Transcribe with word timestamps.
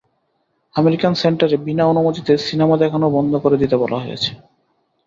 American 0.75 1.13
সেন্টারে 1.13 1.57
বিনা 1.57 1.83
অনুমতিতে 1.85 2.33
সিনেমা 2.47 2.75
দেখানোও 2.77 3.15
বন্ধ 3.17 3.33
করে 3.35 3.57
দিতে 3.57 3.75
বলা 3.77 3.97
হয়েছে। 3.99 4.31